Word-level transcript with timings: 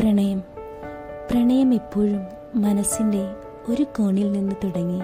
പ്രണയം. 0.00 0.40
പ്രണയം 1.30 1.74
എപ്പോഴും 1.74 2.26
മനസ്സിന്റെ 2.54 3.34
ഒരു 3.68 3.82
കോണിൽ 3.82 4.32
നിന്ന് 4.32 4.54
തുടങ്ങി. 4.64 5.00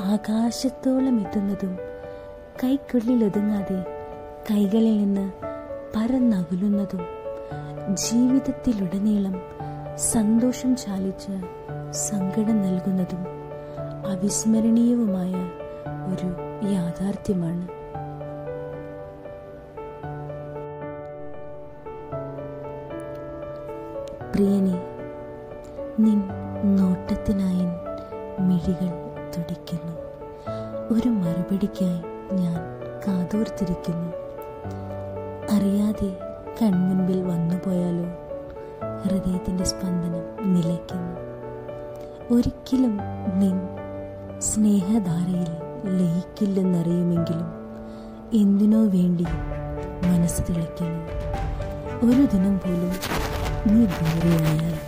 ആകാശത്തോളം 0.00 1.20
എത്തുന്നതും 1.20 1.78
കൈക്കുള്ളിൽ 2.64 3.24
ഒതുങ്ങാതെ 3.24 3.84
കൈകളിൽ 4.50 4.96
നിന്ന് 4.98 5.32
പരന്നകുലുന്നതും 5.96 7.00
ജീവിതത്തിലുടനീളം 7.94 9.42
സന്തോഷം 9.96 10.76
ചാലിച്ച് 10.76 11.32
സങ്കടം 11.92 12.62
നൽകുന്നതും 12.62 13.22
അവിസ്മരണീയവുമായ 14.10 15.32
ഒരു 16.14 16.28
യാഥാർത്ഥ്യമാണ്. 16.72 17.81
പ്രിയനെ 24.34 24.86
നിൻ 26.00 26.22
നോട്ടത്തിനായി 26.76 27.66
മിഴികൾ 28.42 28.90
തുടിക്കുന്നു. 29.36 29.92
ഒരു 30.94 31.08
മറുപടിക്കായി 31.08 32.00
ഞാൻ 32.34 32.60
കാതോർത്തിരിക്കുന്നു. 33.08 34.12
അറിയാതെ 35.52 36.16
കൺമുൻപിൽ 36.62 37.22
വന്നുപോയാലോ? 37.22 38.04
ഹൃദയത്തിന്റെ 39.02 39.64
സ്പന്ദനം 39.64 40.54
നിലയ്ക്കുന്നു. 40.54 41.16
ഒരിക്കലും 42.34 42.98
നിൻ 43.34 43.60
സ്നേഹധാരയിൽ 44.40 45.50
ലയിക്കില്ലെന്നറിയുമെങ്കിലും 45.98 47.46
എന്തിനോ 48.32 48.84
വേണ്ടി 48.84 49.24
മനസ്സ് 50.08 50.42
തിളയ്ക്കുന്നു. 50.48 51.02
ഒരു 52.06 52.26
ദിനം 52.32 52.58
പോലും 52.58 53.21
നീ 53.66 53.82
ദൂരെയായാൽ 53.86 54.78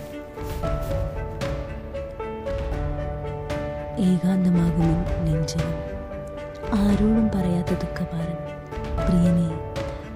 ഏകാന്തമാകുമെൻ 4.06 4.98
നെഞ്ചനം. 5.24 5.74
ആരോടും 6.78 7.26
പറയാത്ത 7.34 7.72
ദുഃഖഭാരൻ 7.82 8.38
പ്രിയനെ 9.04 9.48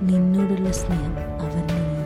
നിന്നോടുള്ള 0.09 0.71
സ്നേഹം 0.71 1.15
അവർണീയം 1.45 2.05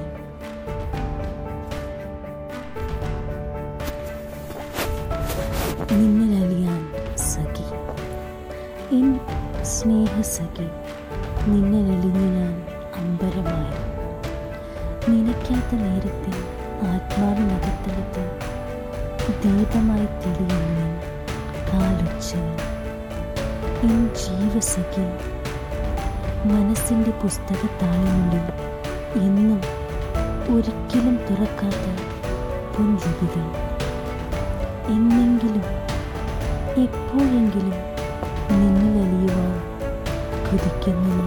നിന്നിലലിയാൻ 6.00 6.82
സഖി. 7.32 7.66
എൻ 8.98 9.08
സ്നേഹസഖി 9.74 10.68
നിന്നിലലിഞ്ഞു 11.48 12.26
ഞാൻ 12.38 12.54
അമ്പരമായി. 13.00 13.81
നനയ്ക്കാത്ത 15.12 15.72
നേരത്തെ 15.80 16.32
ആത്മാവിനകത്തെടുത്ത് 16.88 18.22
ദീപമായി 19.42 20.06
തെളിയുന്നു 20.22 20.86
കാലുച്ചയിൽ 21.68 22.48
എൻ 23.86 23.98
ജീവസഖി 24.20 25.04
മനസ്സിന്റെ 26.50 27.12
പുസ്തകത്താളിനുള്ളിൽ 27.22 28.46
എന്നും 29.20 29.60
ഒരിക്കലും 30.52 31.16
തുറക്കാത്ത 31.28 31.86
പുഞ്ചുപിത 32.74 33.36
എന്നെങ്കിലും 34.88 35.66
എപ്പോഴെങ്കിലും 36.84 37.76
നിന്നിലലിയുവാൻ 38.52 39.52
കുതിക്കുന്നു 40.46 41.18